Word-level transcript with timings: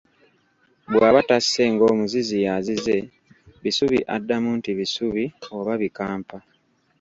Bw'aba 0.91 1.21
tasse 1.29 1.63
ng'omuzizi 1.73 2.37
yazize 2.45 2.97
bisubi 3.63 3.99
addamu 4.15 4.49
nti 4.59 4.71
bisubi 4.79 5.25
oba 5.57 5.73
bikampa. 5.81 6.37